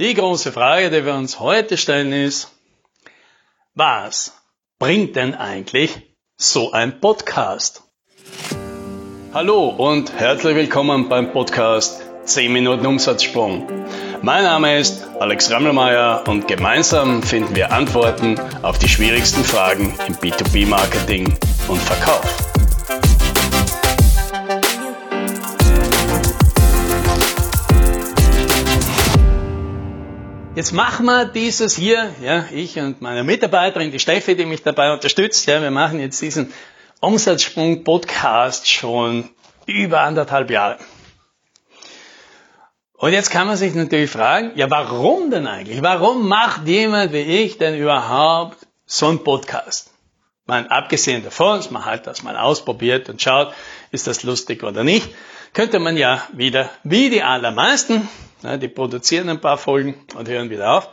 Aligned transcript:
Die 0.00 0.14
große 0.14 0.52
Frage, 0.52 0.90
die 0.90 1.04
wir 1.04 1.14
uns 1.14 1.40
heute 1.40 1.76
stellen, 1.76 2.12
ist, 2.12 2.52
was 3.74 4.32
bringt 4.78 5.16
denn 5.16 5.34
eigentlich 5.34 6.14
so 6.36 6.70
ein 6.70 7.00
Podcast? 7.00 7.82
Hallo 9.34 9.70
und 9.70 10.12
herzlich 10.12 10.54
willkommen 10.54 11.08
beim 11.08 11.32
Podcast 11.32 12.00
10 12.22 12.52
Minuten 12.52 12.86
Umsatzsprung. 12.86 13.66
Mein 14.22 14.44
Name 14.44 14.78
ist 14.78 15.04
Alex 15.18 15.50
Rammelmeier 15.50 16.22
und 16.28 16.46
gemeinsam 16.46 17.20
finden 17.24 17.56
wir 17.56 17.72
Antworten 17.72 18.38
auf 18.62 18.78
die 18.78 18.88
schwierigsten 18.88 19.42
Fragen 19.42 19.92
im 20.06 20.14
B2B-Marketing 20.14 21.36
und 21.66 21.82
Verkauf. 21.82 22.47
Jetzt 30.58 30.72
machen 30.72 31.06
wir 31.06 31.24
dieses 31.24 31.76
hier, 31.76 32.12
ja, 32.20 32.46
ich 32.50 32.76
und 32.80 33.00
meine 33.00 33.22
Mitarbeiterin, 33.22 33.92
die 33.92 34.00
Steffi, 34.00 34.34
die 34.34 34.44
mich 34.44 34.64
dabei 34.64 34.92
unterstützt, 34.92 35.46
ja, 35.46 35.62
wir 35.62 35.70
machen 35.70 36.00
jetzt 36.00 36.20
diesen 36.20 36.52
Umsatzsprung-Podcast 36.98 38.68
schon 38.68 39.30
über 39.66 40.00
anderthalb 40.00 40.50
Jahre. 40.50 40.78
Und 42.94 43.12
jetzt 43.12 43.30
kann 43.30 43.46
man 43.46 43.56
sich 43.56 43.72
natürlich 43.76 44.10
fragen, 44.10 44.50
ja, 44.56 44.68
warum 44.68 45.30
denn 45.30 45.46
eigentlich? 45.46 45.80
Warum 45.80 46.26
macht 46.26 46.66
jemand 46.66 47.12
wie 47.12 47.18
ich 47.18 47.58
denn 47.58 47.78
überhaupt 47.78 48.58
so 48.84 49.06
einen 49.06 49.22
Podcast? 49.22 49.92
Meine, 50.44 50.68
abgesehen 50.72 51.22
davon, 51.22 51.58
dass 51.58 51.70
man 51.70 51.84
halt 51.84 52.08
das 52.08 52.24
mal 52.24 52.36
ausprobiert 52.36 53.08
und 53.08 53.22
schaut, 53.22 53.54
ist 53.92 54.08
das 54.08 54.24
lustig 54.24 54.64
oder 54.64 54.82
nicht, 54.82 55.08
könnte 55.52 55.78
man 55.78 55.96
ja 55.96 56.20
wieder, 56.32 56.68
wie 56.82 57.10
die 57.10 57.22
allermeisten, 57.22 58.08
die 58.42 58.68
produzieren 58.68 59.28
ein 59.28 59.40
paar 59.40 59.58
Folgen 59.58 60.06
und 60.14 60.28
hören 60.28 60.50
wieder 60.50 60.72
auf, 60.72 60.88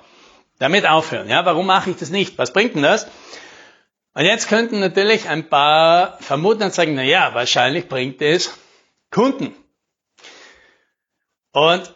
damit 0.59 0.87
aufhören. 0.87 1.29
Ja, 1.29 1.45
warum 1.45 1.65
mache 1.65 1.91
ich 1.91 1.97
das 1.97 2.09
nicht? 2.09 2.37
Was 2.37 2.53
bringt 2.53 2.75
denn 2.75 2.83
das? 2.83 3.07
Und 4.13 4.23
jetzt 4.23 4.47
könnten 4.47 4.79
natürlich 4.79 5.27
ein 5.27 5.49
paar 5.49 6.17
vermuten 6.21 6.63
und 6.63 6.73
sagen, 6.73 6.95
na 6.95 7.03
ja, 7.03 7.33
wahrscheinlich 7.33 7.87
bringt 7.87 8.21
es 8.21 8.57
Kunden. 9.11 9.53
Und 11.51 11.93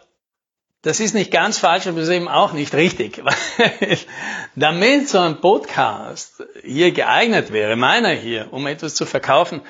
das 0.82 1.00
ist 1.00 1.14
nicht 1.14 1.30
ganz 1.30 1.58
falsch, 1.58 1.86
aber 1.86 2.00
ist 2.00 2.08
eben 2.08 2.28
auch 2.28 2.52
nicht 2.52 2.74
richtig. 2.74 3.22
Weil 3.58 3.98
damit 4.54 5.08
so 5.08 5.18
ein 5.18 5.40
Podcast 5.40 6.42
hier 6.62 6.92
geeignet 6.92 7.52
wäre, 7.52 7.76
meiner 7.76 8.10
hier, 8.10 8.48
um 8.52 8.66
etwas 8.66 8.94
zu 8.94 9.04
verkaufen, 9.04 9.60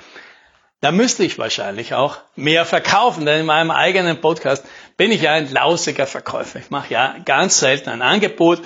da 0.81 0.93
müsste 0.93 1.25
ich 1.25 1.39
wahrscheinlich 1.39 1.95
auch 1.95 2.19
mehr 2.37 2.65
verkaufen, 2.65 3.27
denn 3.27 3.41
in 3.41 3.47
meinem 3.47 3.71
eigenen 3.71 4.21
Podcast 4.21 4.65
bin 5.01 5.13
ich 5.13 5.23
ja 5.23 5.33
ein 5.33 5.51
lausiger 5.51 6.07
Verkäufer. 6.07 6.59
Ich 6.59 6.69
mache 6.69 6.93
ja 6.93 7.17
ganz 7.25 7.59
selten 7.59 7.89
ein 7.89 8.03
Angebot 8.03 8.61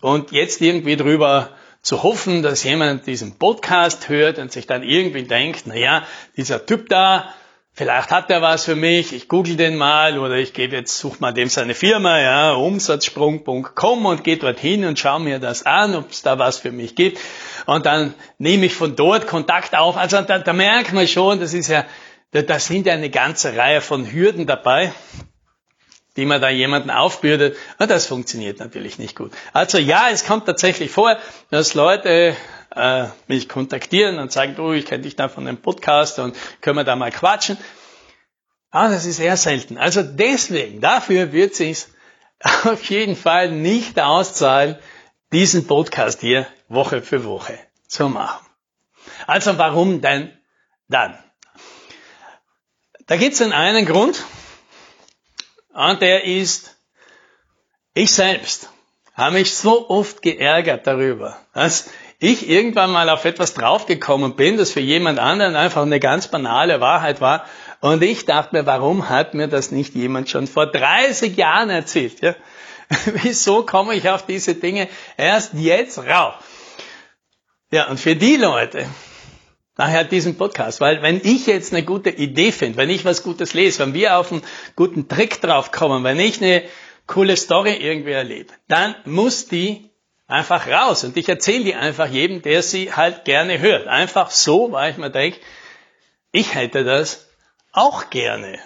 und 0.00 0.32
jetzt 0.32 0.62
irgendwie 0.62 0.96
drüber 0.96 1.50
zu 1.82 2.02
hoffen, 2.02 2.42
dass 2.42 2.64
jemand 2.64 3.06
diesen 3.06 3.36
Podcast 3.36 4.08
hört 4.08 4.38
und 4.38 4.50
sich 4.50 4.66
dann 4.66 4.82
irgendwie 4.82 5.24
denkt, 5.24 5.64
na 5.66 5.74
ja, 5.74 6.06
dieser 6.38 6.64
Typ 6.64 6.88
da, 6.88 7.28
vielleicht 7.74 8.10
hat 8.10 8.30
er 8.30 8.40
was 8.40 8.64
für 8.64 8.76
mich, 8.76 9.12
ich 9.12 9.28
google 9.28 9.56
den 9.56 9.76
mal 9.76 10.18
oder 10.18 10.36
ich 10.36 10.54
gebe 10.54 10.74
jetzt, 10.74 10.96
suche 10.96 11.18
mal 11.20 11.34
dem 11.34 11.50
seine 11.50 11.74
Firma, 11.74 12.18
ja, 12.18 12.52
umsatzsprung.com 12.54 14.06
und 14.06 14.24
gehe 14.24 14.38
dorthin 14.38 14.86
und 14.86 14.98
schaue 14.98 15.20
mir 15.20 15.38
das 15.38 15.66
an, 15.66 15.94
ob 15.94 16.12
es 16.12 16.22
da 16.22 16.38
was 16.38 16.56
für 16.56 16.72
mich 16.72 16.96
gibt. 16.96 17.18
Und 17.66 17.84
dann 17.84 18.14
nehme 18.38 18.64
ich 18.64 18.74
von 18.74 18.96
dort 18.96 19.26
Kontakt 19.26 19.76
auf. 19.76 19.98
Also 19.98 20.18
da, 20.22 20.38
da 20.38 20.52
merkt 20.54 20.94
man 20.94 21.06
schon, 21.06 21.40
das 21.40 21.52
ist 21.52 21.68
ja, 21.68 21.84
da, 22.30 22.40
da 22.40 22.58
sind 22.58 22.86
ja 22.86 22.94
eine 22.94 23.10
ganze 23.10 23.54
Reihe 23.54 23.82
von 23.82 24.10
Hürden 24.10 24.46
dabei 24.46 24.90
die 26.16 26.26
man 26.26 26.40
da 26.40 26.48
jemanden 26.48 26.90
aufbürdet. 26.90 27.56
Und 27.78 27.90
das 27.90 28.06
funktioniert 28.06 28.60
natürlich 28.60 28.98
nicht 28.98 29.16
gut. 29.16 29.32
Also 29.52 29.78
ja, 29.78 30.08
es 30.10 30.24
kommt 30.24 30.46
tatsächlich 30.46 30.90
vor, 30.90 31.16
dass 31.50 31.74
Leute 31.74 32.36
äh, 32.74 33.06
mich 33.26 33.48
kontaktieren 33.48 34.18
und 34.18 34.32
sagen, 34.32 34.54
du, 34.54 34.72
ich 34.72 34.86
kenne 34.86 35.02
dich 35.02 35.16
da 35.16 35.28
von 35.28 35.46
einem 35.46 35.58
Podcast 35.58 36.18
und 36.18 36.36
können 36.60 36.76
wir 36.76 36.84
da 36.84 36.96
mal 36.96 37.10
quatschen. 37.10 37.58
Aber 38.70 38.88
das 38.88 39.06
ist 39.06 39.18
eher 39.18 39.36
selten. 39.36 39.78
Also 39.78 40.02
deswegen, 40.02 40.80
dafür 40.80 41.32
wird 41.32 41.58
es 41.60 41.88
auf 42.64 42.82
jeden 42.84 43.16
Fall 43.16 43.50
nicht 43.50 44.00
auszahlen, 44.00 44.76
diesen 45.32 45.66
Podcast 45.66 46.20
hier 46.20 46.46
Woche 46.68 47.02
für 47.02 47.24
Woche 47.24 47.58
zu 47.88 48.08
machen. 48.08 48.46
Also 49.26 49.58
warum 49.58 50.00
denn 50.00 50.32
dann? 50.88 51.18
Da 53.06 53.16
gibt 53.16 53.34
es 53.34 53.42
einen 53.42 53.86
Grund 53.86 54.24
und 55.74 56.00
der 56.00 56.24
ist, 56.24 56.76
ich 57.94 58.12
selbst 58.12 58.70
habe 59.14 59.34
mich 59.34 59.54
so 59.54 59.88
oft 59.90 60.22
geärgert 60.22 60.86
darüber, 60.86 61.36
dass 61.52 61.90
ich 62.18 62.48
irgendwann 62.48 62.90
mal 62.90 63.08
auf 63.10 63.24
etwas 63.24 63.54
draufgekommen 63.54 64.34
bin, 64.36 64.56
das 64.56 64.70
für 64.70 64.80
jemand 64.80 65.18
anderen 65.18 65.56
einfach 65.56 65.82
eine 65.82 66.00
ganz 66.00 66.28
banale 66.28 66.80
Wahrheit 66.80 67.20
war. 67.20 67.44
Und 67.80 68.02
ich 68.02 68.24
dachte 68.24 68.56
mir, 68.56 68.66
warum 68.66 69.08
hat 69.08 69.34
mir 69.34 69.46
das 69.46 69.70
nicht 69.70 69.94
jemand 69.94 70.30
schon 70.30 70.46
vor 70.46 70.66
30 70.66 71.36
Jahren 71.36 71.70
erzählt? 71.70 72.20
Ja? 72.22 72.34
Wieso 73.22 73.64
komme 73.64 73.94
ich 73.94 74.08
auf 74.08 74.24
diese 74.24 74.54
Dinge 74.54 74.88
erst 75.16 75.54
jetzt 75.54 75.98
rauf? 75.98 76.34
Ja, 77.70 77.88
und 77.88 77.98
für 77.98 78.16
die 78.16 78.36
Leute, 78.36 78.86
daher 79.76 80.04
diesen 80.04 80.36
Podcast, 80.36 80.80
weil 80.80 81.02
wenn 81.02 81.20
ich 81.22 81.46
jetzt 81.46 81.72
eine 81.72 81.82
gute 81.82 82.10
Idee 82.10 82.52
finde, 82.52 82.78
wenn 82.78 82.90
ich 82.90 83.04
was 83.04 83.22
Gutes 83.22 83.54
lese, 83.54 83.80
wenn 83.80 83.94
wir 83.94 84.18
auf 84.18 84.32
einen 84.32 84.42
guten 84.76 85.08
Trick 85.08 85.40
draufkommen, 85.40 86.04
wenn 86.04 86.20
ich 86.20 86.40
eine 86.40 86.62
coole 87.06 87.36
Story 87.36 87.74
irgendwie 87.74 88.12
erlebe, 88.12 88.52
dann 88.68 88.94
muss 89.04 89.48
die 89.48 89.90
einfach 90.26 90.66
raus. 90.68 91.04
Und 91.04 91.16
ich 91.16 91.28
erzähle 91.28 91.64
die 91.64 91.74
einfach 91.74 92.08
jedem, 92.08 92.42
der 92.42 92.62
sie 92.62 92.92
halt 92.92 93.24
gerne 93.24 93.58
hört. 93.58 93.88
Einfach 93.88 94.30
so, 94.30 94.72
weil 94.72 94.92
ich 94.92 94.96
mir 94.96 95.10
denke, 95.10 95.38
ich 96.32 96.54
hätte 96.54 96.84
das 96.84 97.26
auch 97.72 98.10
gerne. 98.10 98.58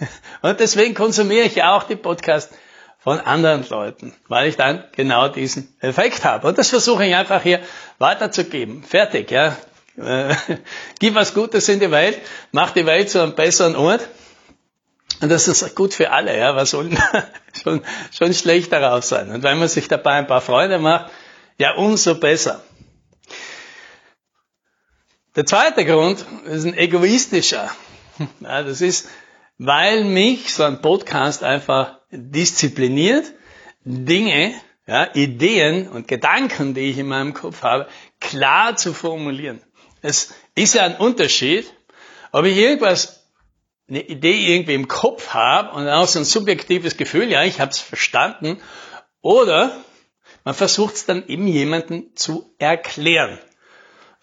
Und 0.42 0.60
deswegen 0.60 0.94
konsumiere 0.94 1.46
ich 1.46 1.56
ja 1.56 1.76
auch 1.76 1.84
die 1.84 1.96
Podcasts 1.96 2.54
von 2.98 3.18
anderen 3.18 3.68
Leuten, 3.68 4.14
weil 4.28 4.48
ich 4.48 4.56
dann 4.56 4.84
genau 4.92 5.28
diesen 5.28 5.76
Effekt 5.80 6.24
habe. 6.24 6.46
Und 6.46 6.58
das 6.58 6.70
versuche 6.70 7.04
ich 7.04 7.14
einfach 7.14 7.42
hier 7.42 7.60
weiterzugeben. 7.98 8.84
Fertig, 8.84 9.30
ja. 9.30 9.56
Äh, 9.96 10.34
gib 10.98 11.14
was 11.14 11.34
Gutes 11.34 11.68
in 11.68 11.80
die 11.80 11.90
Welt, 11.90 12.18
mach 12.50 12.70
die 12.70 12.86
Welt 12.86 13.10
zu 13.10 13.22
einem 13.22 13.34
besseren 13.34 13.76
Ort. 13.76 14.08
Und 15.20 15.28
das 15.28 15.46
ist 15.46 15.76
gut 15.76 15.94
für 15.94 16.10
alle, 16.10 16.36
ja. 16.36 16.56
Was 16.56 16.70
soll 16.70 16.90
schon, 17.62 17.82
schon 18.10 18.34
schlecht 18.34 18.72
darauf 18.72 19.04
sein? 19.04 19.30
Und 19.30 19.42
wenn 19.42 19.58
man 19.58 19.68
sich 19.68 19.88
dabei 19.88 20.14
ein 20.14 20.26
paar 20.26 20.40
Freunde 20.40 20.78
macht, 20.78 21.10
ja, 21.58 21.74
umso 21.74 22.16
besser. 22.16 22.62
Der 25.36 25.46
zweite 25.46 25.84
Grund 25.84 26.24
ist 26.44 26.64
ein 26.64 26.74
egoistischer. 26.74 27.70
Ja, 28.40 28.62
das 28.62 28.82
ist, 28.82 29.08
weil 29.56 30.04
mich 30.04 30.52
so 30.52 30.64
ein 30.64 30.82
Podcast 30.82 31.42
einfach 31.42 31.98
diszipliniert, 32.10 33.32
Dinge, 33.84 34.54
ja, 34.86 35.08
Ideen 35.14 35.88
und 35.88 36.06
Gedanken, 36.08 36.74
die 36.74 36.90
ich 36.90 36.98
in 36.98 37.06
meinem 37.06 37.32
Kopf 37.32 37.62
habe, 37.62 37.88
klar 38.20 38.76
zu 38.76 38.92
formulieren. 38.92 39.62
Es 40.02 40.34
ist 40.54 40.74
ja 40.74 40.82
ein 40.82 40.96
Unterschied, 40.96 41.72
ob 42.32 42.44
ich 42.44 42.56
irgendwas 42.56 43.22
eine 43.88 44.02
Idee 44.02 44.54
irgendwie 44.54 44.74
im 44.74 44.88
Kopf 44.88 45.30
habe 45.30 45.76
und 45.76 45.88
auch 45.88 46.06
so 46.06 46.18
ein 46.18 46.24
subjektives 46.24 46.96
Gefühl, 46.96 47.30
ja, 47.30 47.44
ich 47.44 47.60
habe 47.60 47.70
es 47.70 47.78
verstanden, 47.78 48.60
oder 49.20 49.76
man 50.44 50.54
versucht 50.54 50.94
es 50.94 51.06
dann 51.06 51.26
eben 51.28 51.46
jemandem 51.46 52.16
zu 52.16 52.54
erklären. 52.58 53.38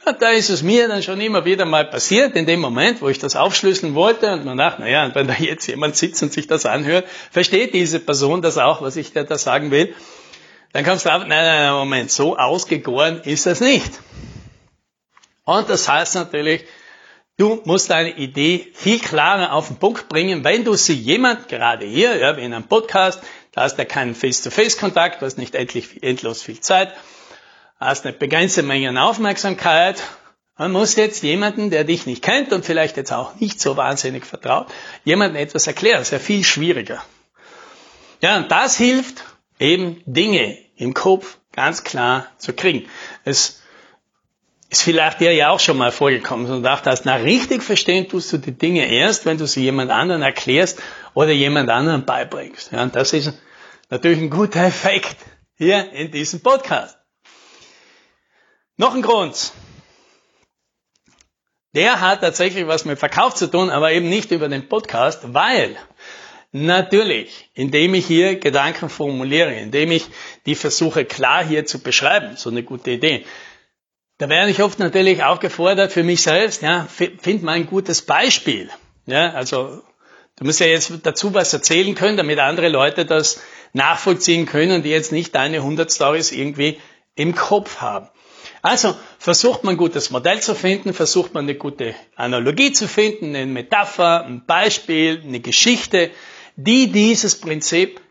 Ja, 0.06 0.14
da 0.14 0.30
ist 0.30 0.50
es 0.50 0.64
mir 0.64 0.88
dann 0.88 1.04
schon 1.04 1.20
immer 1.20 1.46
wieder 1.46 1.66
mal 1.66 1.86
passiert, 1.86 2.36
in 2.36 2.46
dem 2.46 2.62
Moment, 2.62 3.02
wo 3.02 3.10
ich 3.10 3.20
das 3.20 3.36
aufschlüsseln 3.36 3.96
wollte 3.96 4.32
und 4.32 4.46
man 4.46 4.58
dachte, 4.58 4.82
naja, 4.82 5.10
wenn 5.14 5.28
da 5.28 5.34
jetzt 5.34 5.68
jemand 5.68 5.96
sitzt 5.96 6.24
und 6.24 6.34
sich 6.34 6.48
das 6.48 6.66
anhört, 6.66 7.06
versteht 7.32 7.74
diese 7.74 8.00
Person 8.00 8.42
das 8.42 8.58
auch, 8.58 8.82
was 8.82 8.96
ich 8.96 9.14
da 9.14 9.38
sagen 9.38 9.72
will, 9.72 9.94
dann 10.72 10.86
kommst 10.86 11.06
du 11.06 11.10
auf, 11.10 11.20
nein, 11.20 11.30
nein, 11.30 11.64
nein, 11.64 11.74
Moment, 11.74 12.12
so 12.12 12.38
ausgegoren 12.38 13.22
ist 13.24 13.46
das 13.46 13.60
nicht. 13.60 13.92
Und 15.50 15.68
das 15.68 15.90
heißt 15.90 16.14
natürlich, 16.14 16.66
Du 17.40 17.62
musst 17.64 17.90
deine 17.90 18.18
Idee 18.18 18.68
viel 18.74 19.00
klarer 19.00 19.54
auf 19.54 19.68
den 19.68 19.78
Punkt 19.78 20.10
bringen, 20.10 20.44
wenn 20.44 20.66
du 20.66 20.74
sie 20.74 20.94
jemand, 20.94 21.48
gerade 21.48 21.86
hier, 21.86 22.18
ja, 22.18 22.36
wie 22.36 22.42
in 22.42 22.54
einem 22.54 22.68
Podcast, 22.68 23.22
da 23.54 23.62
hast 23.62 23.78
du 23.78 23.86
keinen 23.86 24.14
Face-to-Face-Kontakt, 24.14 25.22
du 25.22 25.26
hast 25.26 25.38
nicht 25.38 25.56
endlich, 25.56 26.04
endlos 26.04 26.42
viel 26.42 26.60
Zeit, 26.60 26.94
hast 27.80 28.06
eine 28.06 28.12
begrenzte 28.12 28.62
Menge 28.62 28.90
an 28.90 28.98
Aufmerksamkeit, 28.98 30.04
man 30.58 30.74
muss 30.74 30.98
jetzt 30.98 31.24
jemanden, 31.24 31.70
der 31.70 31.86
dich 31.86 32.06
nicht 32.06 32.22
kennt 32.22 32.52
und 32.52 32.66
vielleicht 32.66 32.98
jetzt 32.98 33.14
auch 33.14 33.36
nicht 33.36 33.62
so 33.62 33.78
wahnsinnig 33.78 34.26
vertraut, 34.26 34.68
jemandem 35.06 35.42
etwas 35.42 35.66
erklären. 35.66 36.00
Das 36.00 36.10
ist 36.10 36.12
ja 36.12 36.20
viel 36.20 36.44
schwieriger. 36.44 37.02
Ja, 38.20 38.36
und 38.36 38.52
das 38.52 38.76
hilft 38.76 39.24
eben 39.60 40.04
Dinge 40.06 40.58
im 40.76 40.94
Kopf 40.94 41.38
ganz 41.54 41.86
klar 41.86 42.28
zu 42.38 42.52
kriegen. 42.52 42.90
Es 43.24 43.59
ist 44.70 44.84
vielleicht 44.84 45.20
dir 45.20 45.34
ja 45.34 45.50
auch 45.50 45.60
schon 45.60 45.78
mal 45.78 45.92
vorgekommen 45.92 46.50
und 46.50 46.64
dachte 46.64 46.92
hast, 46.92 47.06
na 47.06 47.16
richtig 47.16 47.64
verstehen 47.64 48.08
tust 48.08 48.32
du 48.32 48.38
die 48.38 48.52
Dinge 48.52 48.86
erst, 48.86 49.26
wenn 49.26 49.38
du 49.38 49.48
sie 49.48 49.64
jemand 49.64 49.90
anderen 49.90 50.22
erklärst 50.22 50.80
oder 51.16 51.32
jemand 51.32 51.70
anderen 51.70 52.06
beibringst. 52.06 52.72
Ja, 52.72 52.84
und 52.84 52.96
das 52.96 53.14
ist 53.14 53.34
natürlich 53.90 54.20
ein 54.20 54.30
guter 54.30 54.64
Effekt 54.66 55.18
hier 55.58 55.92
in 55.92 56.12
diesem 56.12 56.42
Podcast. 56.42 56.98
Noch 58.78 58.94
ein 58.94 59.02
Grund. 59.02 59.52
Der 61.74 62.00
hat 62.00 62.22
tatsächlich 62.22 62.66
was 62.68 62.86
mit 62.86 62.98
Verkauf 62.98 63.36
zu 63.36 63.48
tun, 63.48 63.70
aber 63.70 63.92
eben 63.92 64.10
nicht 64.10 64.32
über 64.32 64.50
den 64.50 64.70
Podcast, 64.70 65.34
weil 65.34 65.76
natürlich, 66.52 67.50
indem 67.54 67.94
ich 67.94 68.06
hier 68.08 68.40
Gedanken 68.40 68.90
formuliere, 68.90 69.54
indem 69.54 69.92
ich 69.92 70.06
die 70.46 70.56
versuche 70.56 71.06
klar 71.06 71.44
hier 71.44 71.66
zu 71.66 71.80
beschreiben, 71.80 72.38
so 72.38 72.50
eine 72.50 72.64
gute 72.64 72.92
Idee, 72.92 73.26
da 74.20 74.28
werde 74.28 74.52
ich 74.52 74.62
oft 74.62 74.80
natürlich 74.80 75.24
aufgefordert 75.24 75.94
für 75.94 76.04
mich 76.04 76.22
selbst, 76.22 76.62
ja, 76.62 76.86
find 76.90 77.42
mal 77.42 77.54
ein 77.54 77.66
gutes 77.66 78.02
Beispiel. 78.02 78.70
Ja, 79.06 79.32
also 79.32 79.82
du 80.36 80.46
musst 80.46 80.60
ja 80.60 80.68
jetzt 80.68 80.92
dazu 81.04 81.34
was 81.34 81.54
erzählen 81.54 81.96
können, 81.96 82.18
damit 82.18 82.38
andere 82.38 82.68
Leute 82.68 83.06
das 83.06 83.42
nachvollziehen 83.72 84.46
können, 84.46 84.84
die 84.84 84.90
jetzt 84.90 85.14
nicht 85.14 85.36
deine 85.36 85.58
100 85.58 85.92
Stories 85.92 86.34
irgendwie 86.34 86.80
im 87.16 87.34
Kopf 87.34 87.78
haben. 87.78 88.10
Also 88.62 88.94
versucht 89.20 89.64
man 89.64 89.76
ein 89.76 89.78
gutes 89.78 90.10
Modell 90.10 90.42
zu 90.42 90.54
finden, 90.54 90.94
versucht 90.94 91.34
man 91.34 91.46
eine 91.46 91.56
gute 91.56 91.96
Analogie 92.18 92.74
zu 92.74 92.90
finden, 92.90 93.34
eine 93.34 93.46
Metapher, 93.46 94.26
ein 94.26 94.46
Beispiel, 94.46 95.22
eine 95.24 95.40
Geschichte, 95.40 96.12
die 96.58 96.92
dieses 96.92 97.40
Prinzip 97.40 98.02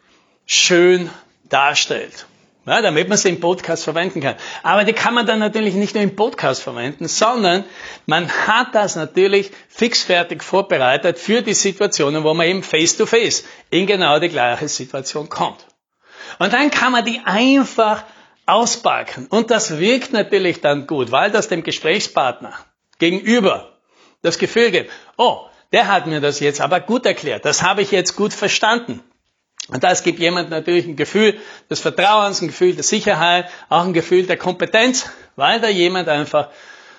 schön 0.47 1.11
darstellt. 1.51 2.27
Ja, 2.69 2.83
damit 2.83 3.09
man 3.09 3.17
sie 3.17 3.31
im 3.31 3.41
Podcast 3.41 3.85
verwenden 3.85 4.21
kann. 4.21 4.35
Aber 4.63 4.85
die 4.85 4.93
kann 4.93 5.15
man 5.15 5.27
dann 5.27 5.39
natürlich 5.39 5.75
nicht 5.75 5.95
nur 5.95 6.03
im 6.05 6.15
Podcast 6.15 6.63
verwenden, 6.63 7.09
sondern 7.09 7.65
man 8.07 8.29
hat 8.29 8.75
das 8.75 8.95
natürlich 8.95 9.51
fixfertig 9.69 10.43
vorbereitet 10.43 11.19
für 11.19 11.41
die 11.41 11.55
Situationen, 11.55 12.25
wo 12.25 12.35
man 12.35 12.47
eben 12.47 12.63
face-to-face 12.63 13.43
-face 13.43 13.45
in 13.71 13.87
genau 13.87 14.19
die 14.19 14.29
gleiche 14.29 14.69
Situation 14.69 15.29
kommt. 15.29 15.65
Und 16.39 16.53
dann 16.53 16.71
kann 16.71 16.93
man 16.93 17.05
die 17.05 17.21
einfach 17.25 18.05
auspacken. 18.45 19.27
Und 19.29 19.51
das 19.51 19.79
wirkt 19.79 20.13
natürlich 20.13 20.61
dann 20.61 20.87
gut, 20.87 21.11
weil 21.11 21.31
das 21.31 21.49
dem 21.49 21.63
Gesprächspartner 21.63 22.53
gegenüber 22.99 23.79
das 24.23 24.39
Gefühl 24.39 24.71
gibt, 24.71 24.91
oh, 25.17 25.47
der 25.73 25.87
hat 25.87 26.07
mir 26.07 26.21
das 26.21 26.41
jetzt 26.41 26.61
aber 26.61 26.81
gut 26.81 27.07
erklärt, 27.07 27.45
das 27.45 27.63
habe 27.63 27.83
ich 27.83 27.91
jetzt 27.91 28.17
gut 28.17 28.33
verstanden. 28.33 29.03
Und 29.69 29.85
das 29.85 30.03
gibt 30.03 30.19
jemand 30.19 30.51
natürlich 30.51 30.87
ein 30.87 30.97
Gefühl 30.97 31.39
des 31.69 31.81
Vertrauens, 31.81 32.41
ein 32.41 32.49
Gefühl 32.49 32.75
der 32.75 32.85
Sicherheit, 32.85 33.51
auch 33.69 33.85
ein 33.85 33.93
Gefühl 33.93 34.27
der 34.27 34.39
Kompetenz, 34.39 35.11
weil 35.37 35.61
da 35.61 35.69
jemand 35.69 36.09
einfach 36.09 36.49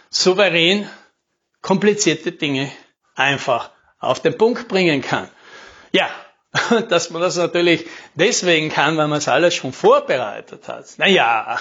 souverän 0.09 0.87
komplizierte 1.61 2.31
Dinge 2.31 2.71
einfach 3.15 3.71
auf 3.99 4.21
den 4.21 4.37
Punkt 4.37 4.67
bringen 4.67 5.01
kann. 5.01 5.29
Ja, 5.91 6.09
dass 6.89 7.09
man 7.09 7.21
das 7.21 7.37
natürlich 7.37 7.85
deswegen 8.15 8.69
kann, 8.69 8.97
weil 8.97 9.07
man 9.07 9.17
es 9.17 9.27
alles 9.27 9.55
schon 9.55 9.73
vorbereitet 9.73 10.67
hat. 10.67 10.85
Naja, 10.97 11.59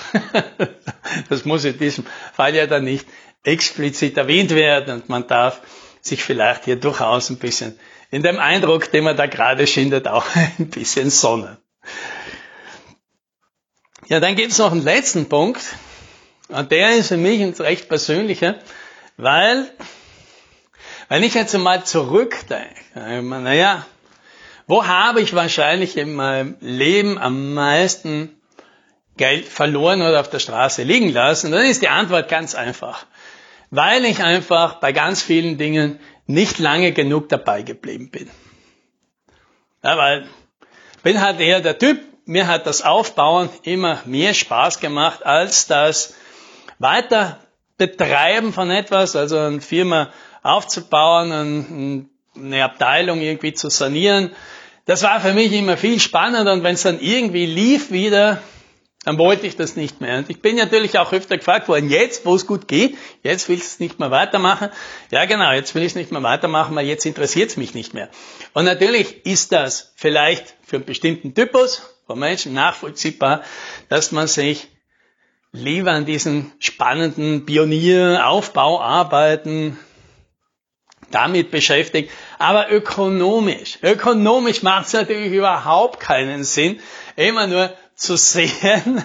das 1.28 1.44
muss 1.44 1.64
in 1.64 1.78
diesem 1.78 2.06
Fall 2.32 2.54
ja 2.54 2.66
dann 2.66 2.84
nicht 2.84 3.06
explizit 3.44 4.16
erwähnt 4.16 4.54
werden 4.54 4.94
und 4.94 5.08
man 5.08 5.26
darf 5.26 5.60
sich 6.00 6.22
vielleicht 6.22 6.64
hier 6.64 6.76
durchaus 6.76 7.30
ein 7.30 7.38
bisschen 7.38 7.78
in 8.10 8.22
dem 8.22 8.38
Eindruck, 8.38 8.90
den 8.90 9.04
man 9.04 9.16
da 9.16 9.26
gerade 9.26 9.66
schindet, 9.66 10.08
auch 10.08 10.24
ein 10.58 10.68
bisschen 10.68 11.10
sonnen. 11.10 11.56
Ja, 14.06 14.20
dann 14.20 14.36
gibt 14.36 14.52
es 14.52 14.58
noch 14.58 14.72
einen 14.72 14.82
letzten 14.82 15.28
Punkt 15.28 15.62
und 16.48 16.70
der 16.72 16.96
ist 16.96 17.08
für 17.08 17.16
mich 17.16 17.42
ein 17.42 17.52
recht 17.52 17.88
persönlicher, 17.88 18.54
weil, 19.16 19.70
wenn 21.08 21.22
ich 21.22 21.34
jetzt 21.34 21.54
einmal 21.54 21.84
zurückdenke, 21.84 22.74
naja, 22.94 23.86
wo 24.66 24.86
habe 24.86 25.20
ich 25.20 25.34
wahrscheinlich 25.34 25.96
in 25.96 26.14
meinem 26.14 26.56
Leben 26.60 27.18
am 27.18 27.54
meisten 27.54 28.38
Geld 29.16 29.46
verloren 29.46 30.00
oder 30.00 30.20
auf 30.20 30.30
der 30.30 30.38
Straße 30.38 30.82
liegen 30.82 31.10
lassen? 31.10 31.52
Dann 31.52 31.64
ist 31.64 31.82
die 31.82 31.88
Antwort 31.88 32.28
ganz 32.28 32.54
einfach. 32.54 33.06
Weil 33.70 34.04
ich 34.04 34.22
einfach 34.22 34.74
bei 34.80 34.92
ganz 34.92 35.22
vielen 35.22 35.58
Dingen 35.58 36.00
nicht 36.26 36.58
lange 36.58 36.92
genug 36.92 37.28
dabei 37.28 37.62
geblieben 37.62 38.10
bin. 38.10 38.30
Ja, 39.82 39.96
weil 39.96 40.26
bin 41.02 41.20
halt 41.20 41.40
eher 41.40 41.60
der 41.60 41.78
Typ, 41.78 42.00
mir 42.24 42.46
hat 42.46 42.66
das 42.66 42.82
Aufbauen 42.82 43.48
immer 43.62 44.02
mehr 44.04 44.34
Spaß 44.34 44.80
gemacht 44.80 45.24
als 45.24 45.66
das 45.66 46.14
weiter 46.78 47.38
Betreiben 47.78 48.52
von 48.52 48.70
etwas, 48.70 49.16
also 49.16 49.38
eine 49.38 49.60
Firma 49.60 50.10
aufzubauen, 50.42 52.10
eine 52.36 52.64
Abteilung 52.64 53.20
irgendwie 53.20 53.54
zu 53.54 53.70
sanieren, 53.70 54.32
das 54.84 55.02
war 55.02 55.20
für 55.20 55.34
mich 55.34 55.52
immer 55.52 55.76
viel 55.76 56.00
spannender 56.00 56.52
und 56.52 56.62
wenn 56.62 56.74
es 56.74 56.82
dann 56.82 56.98
irgendwie 56.98 57.46
lief 57.46 57.90
wieder, 57.90 58.42
dann 59.04 59.18
wollte 59.18 59.46
ich 59.46 59.56
das 59.56 59.76
nicht 59.76 60.00
mehr. 60.00 60.18
Und 60.18 60.28
ich 60.28 60.42
bin 60.42 60.56
natürlich 60.56 60.98
auch 60.98 61.12
öfter 61.12 61.38
gefragt 61.38 61.68
worden, 61.68 61.88
jetzt, 61.88 62.26
wo 62.26 62.34
es 62.34 62.46
gut 62.46 62.66
geht, 62.66 62.98
jetzt 63.22 63.48
willst 63.48 63.64
du 63.64 63.68
es 63.68 63.78
nicht 63.80 64.00
mehr 64.00 64.10
weitermachen. 64.10 64.70
Ja 65.10 65.24
genau, 65.24 65.52
jetzt 65.52 65.74
will 65.74 65.82
ich 65.82 65.92
es 65.92 65.94
nicht 65.94 66.12
mehr 66.12 66.22
weitermachen, 66.22 66.76
weil 66.76 66.86
jetzt 66.86 67.06
interessiert 67.06 67.50
es 67.50 67.56
mich 67.56 67.74
nicht 67.74 67.94
mehr. 67.94 68.10
Und 68.54 68.64
natürlich 68.64 69.24
ist 69.24 69.52
das 69.52 69.92
vielleicht 69.96 70.54
für 70.66 70.76
einen 70.76 70.84
bestimmten 70.84 71.34
Typus 71.34 71.82
von 72.06 72.18
Menschen 72.18 72.52
nachvollziehbar, 72.54 73.42
dass 73.88 74.12
man 74.12 74.26
sich 74.26 74.68
lieber 75.52 75.92
an 75.92 76.04
diesen 76.04 76.52
spannenden 76.58 77.46
Pionieraufbauarbeiten 77.46 79.78
damit 81.10 81.50
beschäftigt. 81.50 82.10
Aber 82.38 82.70
ökonomisch, 82.70 83.78
ökonomisch 83.82 84.62
macht 84.62 84.88
es 84.88 84.92
natürlich 84.92 85.32
überhaupt 85.32 86.00
keinen 86.00 86.44
Sinn, 86.44 86.80
immer 87.16 87.46
nur 87.46 87.72
zu 87.98 88.16
sehen 88.16 89.02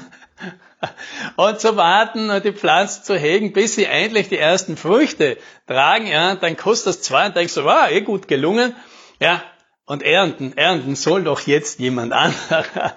und 1.36 1.60
zu 1.60 1.76
warten 1.76 2.30
und 2.30 2.46
die 2.46 2.54
Pflanzen 2.54 3.04
zu 3.04 3.18
hegen, 3.18 3.52
bis 3.52 3.76
sie 3.76 3.86
endlich 3.86 4.30
die 4.30 4.38
ersten 4.38 4.78
Früchte 4.78 5.38
tragen. 5.68 6.08
Ja, 6.08 6.36
dann 6.36 6.56
kostet 6.56 6.96
das 6.96 7.02
zwei 7.02 7.26
und 7.26 7.36
denkst 7.36 7.56
du, 7.56 7.66
wow, 7.66 7.90
eh 7.90 8.02
gut 8.02 8.28
gelungen. 8.28 8.76
Ja, 9.20 9.44
und 9.86 10.04
ernten, 10.04 10.56
ernten 10.56 10.96
soll 10.96 11.24
doch 11.24 11.42
jetzt 11.42 11.80
jemand 11.80 12.14
anderer. 12.14 12.96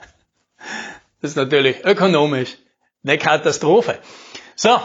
Das 1.21 1.31
ist 1.31 1.37
natürlich 1.37 1.85
ökonomisch 1.85 2.57
eine 3.05 3.19
Katastrophe. 3.19 3.99
So, 4.55 4.79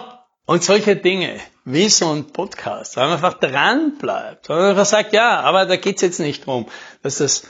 und 0.45 0.63
solche 0.63 0.95
Dinge, 0.95 1.39
wie 1.65 1.89
so 1.89 2.11
ein 2.11 2.31
Podcast, 2.31 2.95
wenn 2.95 3.03
man 3.03 3.13
einfach 3.13 3.35
dran 3.35 3.97
bleibt, 3.97 4.49
wenn 4.49 4.57
man 4.57 4.69
einfach 4.71 4.85
sagt, 4.85 5.13
ja, 5.13 5.41
aber 5.41 5.65
da 5.65 5.75
geht's 5.75 6.01
jetzt 6.01 6.19
nicht 6.19 6.45
drum, 6.45 6.67
dass 7.03 7.17
das 7.17 7.43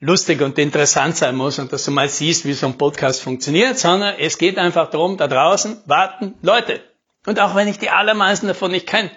lustig 0.00 0.40
und 0.42 0.58
interessant 0.58 1.16
sein 1.16 1.34
muss 1.34 1.58
und 1.58 1.72
dass 1.72 1.84
du 1.84 1.90
mal 1.90 2.08
siehst, 2.08 2.44
wie 2.44 2.52
so 2.52 2.66
ein 2.66 2.78
Podcast 2.78 3.22
funktioniert, 3.22 3.78
sondern 3.78 4.14
es 4.18 4.38
geht 4.38 4.58
einfach 4.58 4.90
darum, 4.90 5.16
da 5.16 5.26
draußen 5.26 5.82
warten 5.86 6.34
Leute. 6.42 6.80
Und 7.26 7.40
auch 7.40 7.54
wenn 7.54 7.68
ich 7.68 7.78
die 7.78 7.90
allermeisten 7.90 8.46
davon 8.46 8.70
nicht 8.70 8.86
kenne, 8.86 9.10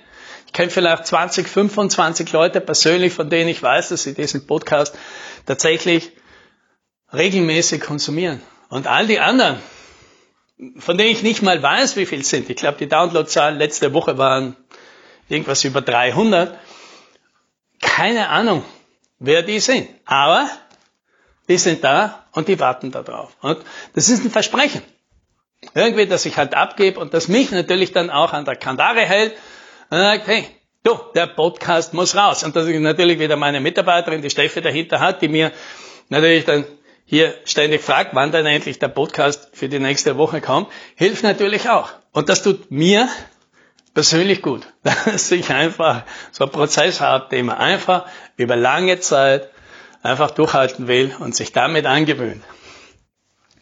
ich 0.48 0.53
kenne 0.53 0.70
vielleicht 0.70 1.05
20, 1.05 1.48
25 1.48 2.32
Leute 2.34 2.60
persönlich, 2.60 3.13
von 3.13 3.29
denen 3.29 3.48
ich 3.48 3.62
weiß, 3.63 3.89
dass 3.89 4.03
sie 4.03 4.13
diesen 4.13 4.48
Podcast 4.48 4.98
tatsächlich 5.46 6.12
regelmäßig 7.13 7.82
konsumieren. 7.82 8.41
Und 8.67 8.88
all 8.88 9.08
die 9.08 9.20
anderen, 9.20 9.60
von 10.77 10.98
denen 10.98 11.12
ich 11.12 11.24
nicht 11.24 11.41
mal 11.41 11.62
weiß, 11.62 11.96
wie 11.96 12.05
viel 12.05 12.25
sind. 12.25 12.50
Ich 12.50 12.58
glaube, 12.58 12.77
die 12.77 12.89
Downloadzahlen 12.89 13.58
letzte 13.58 13.94
Woche 13.94 14.17
waren 14.17 14.58
irgendwas 15.29 15.63
über 15.63 15.82
300. 15.82 16.60
Keine 17.82 18.29
Ahnung, 18.29 18.65
wer 19.20 19.44
die 19.44 19.60
sind. 19.60 19.88
Aber 20.05 20.50
die 21.48 21.57
sind 21.57 21.83
da 21.83 22.25
und 22.31 22.48
die 22.48 22.60
warten 22.60 22.91
da 22.91 23.03
drauf. 23.03 23.36
Und 23.41 23.60
das 23.93 24.10
ist 24.10 24.24
ein 24.24 24.31
Versprechen. 24.31 24.81
Irgendwie, 25.75 26.07
dass 26.07 26.25
ich 26.25 26.38
halt 26.38 26.55
abgebe 26.55 27.00
und 27.00 27.13
das 27.13 27.27
mich 27.27 27.51
natürlich 27.51 27.91
dann 27.91 28.10
auch 28.10 28.33
an 28.33 28.45
der 28.45 28.55
Kandare 28.55 29.01
hält 29.01 29.33
und 29.89 29.98
sagt, 30.00 30.27
hey, 30.27 30.48
du, 30.83 30.98
der 31.13 31.27
Podcast 31.27 31.93
muss 31.93 32.15
raus. 32.15 32.43
Und 32.43 32.55
dass 32.55 32.67
ich 32.67 32.79
natürlich 32.79 33.19
wieder 33.19 33.36
meine 33.36 33.60
Mitarbeiterin, 33.60 34.21
die 34.21 34.29
Steffi 34.29 34.62
dahinter 34.62 35.00
hat, 35.00 35.21
die 35.21 35.27
mir 35.27 35.51
natürlich 36.10 36.45
dann 36.45 36.65
hier 37.05 37.36
ständig 37.45 37.81
fragt, 37.81 38.15
wann 38.15 38.31
denn 38.31 38.45
endlich 38.45 38.79
der 38.79 38.88
Podcast 38.88 39.50
für 39.53 39.69
die 39.69 39.79
nächste 39.79 40.17
Woche 40.17 40.41
kommt, 40.41 40.69
hilft 40.95 41.24
natürlich 41.24 41.69
auch. 41.69 41.89
Und 42.12 42.29
das 42.29 42.41
tut 42.41 42.71
mir 42.71 43.10
persönlich 43.93 44.41
gut, 44.41 44.65
dass 44.83 45.31
ich 45.31 45.50
einfach 45.50 46.03
so 46.31 46.45
ein 46.45 46.51
Prozess 46.51 47.01
habe, 47.01 47.29
den 47.29 47.48
man 47.48 47.57
einfach 47.57 48.05
über 48.38 48.55
lange 48.55 49.00
Zeit 49.00 49.50
einfach 50.01 50.31
durchhalten 50.31 50.88
will 50.88 51.15
und 51.20 51.36
sich 51.36 51.51
damit 51.51 51.86
angewöhnt. 51.86 52.43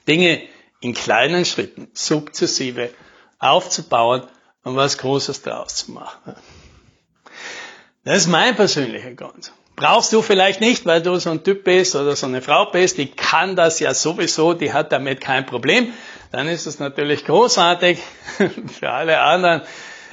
Dinge 0.07 0.41
in 0.81 0.93
kleinen 0.93 1.45
Schritten 1.45 1.89
sukzessive 1.93 2.89
aufzubauen 3.37 4.23
und 4.63 4.75
was 4.75 4.97
Großes 4.97 5.41
daraus 5.41 5.75
zu 5.75 5.91
machen. 5.91 6.35
Das 8.03 8.17
ist 8.17 8.27
mein 8.27 8.55
persönlicher 8.55 9.13
Grund. 9.13 9.51
Brauchst 9.75 10.11
du 10.11 10.21
vielleicht 10.21 10.59
nicht, 10.59 10.85
weil 10.85 11.01
du 11.01 11.15
so 11.19 11.29
ein 11.29 11.43
Typ 11.43 11.63
bist 11.63 11.95
oder 11.95 12.15
so 12.15 12.27
eine 12.27 12.41
Frau 12.41 12.65
bist, 12.65 12.97
die 12.97 13.11
kann 13.11 13.55
das 13.55 13.79
ja 13.79 13.93
sowieso, 13.93 14.53
die 14.53 14.73
hat 14.73 14.91
damit 14.91 15.21
kein 15.21 15.45
Problem. 15.45 15.93
Dann 16.31 16.47
ist 16.47 16.65
es 16.65 16.79
natürlich 16.79 17.25
großartig 17.25 17.99
für 18.79 18.89
alle 18.89 19.21
anderen. 19.21 19.61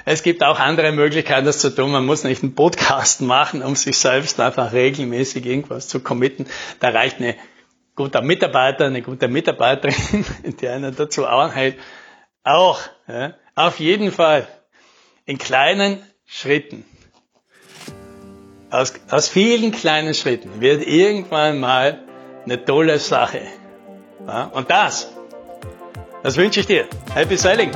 Es 0.08 0.22
gibt 0.22 0.44
auch 0.44 0.60
andere 0.60 0.92
Möglichkeiten, 0.92 1.44
das 1.44 1.58
zu 1.58 1.68
tun. 1.68 1.90
Man 1.90 2.06
muss 2.06 2.22
nicht 2.22 2.44
einen 2.44 2.54
Podcast 2.54 3.20
machen, 3.22 3.62
um 3.62 3.74
sich 3.74 3.98
selbst 3.98 4.38
einfach 4.38 4.72
regelmäßig 4.72 5.44
irgendwas 5.44 5.88
zu 5.88 5.98
committen. 5.98 6.46
Da 6.78 6.90
reicht 6.90 7.18
eine 7.18 7.34
guter 7.96 8.22
Mitarbeiter, 8.22 8.84
eine 8.86 9.02
gute 9.02 9.26
Mitarbeiterin, 9.26 10.24
die 10.60 10.68
einen 10.68 10.94
dazu 10.94 11.26
anhält, 11.26 11.76
auch, 12.44 12.78
ja, 13.08 13.34
auf 13.56 13.80
jeden 13.80 14.12
Fall, 14.12 14.46
in 15.24 15.38
kleinen 15.38 16.00
Schritten, 16.24 16.84
aus, 18.70 18.94
aus 19.10 19.28
vielen 19.28 19.72
kleinen 19.72 20.14
Schritten 20.14 20.60
wird 20.60 20.86
irgendwann 20.86 21.58
mal 21.58 22.04
eine 22.44 22.64
tolle 22.64 23.00
Sache. 23.00 23.40
Ja, 24.24 24.44
und 24.44 24.70
das, 24.70 25.10
das 26.22 26.36
wünsche 26.36 26.60
ich 26.60 26.66
dir. 26.66 26.86
Happy 27.12 27.36
Sailing! 27.36 27.72